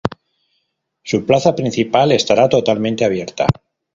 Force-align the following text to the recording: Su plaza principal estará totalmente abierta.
Su 1.03 1.27
plaza 1.27 1.53
principal 1.55 2.11
estará 2.11 2.49
totalmente 2.49 3.05
abierta. 3.05 3.45